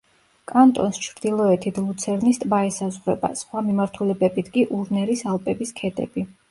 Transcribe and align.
კანტონს 0.51 0.99
ჩრდილოეთით 1.07 1.77
ლუცერნის 1.83 2.41
ტბა 2.45 2.63
ესაზღვრება, 2.71 3.33
სხვა 3.45 3.65
მიმართულებებით 3.69 4.55
კი 4.59 4.69
ურნერის 4.81 5.27
ალპების 5.37 5.81
ქედები. 5.83 6.31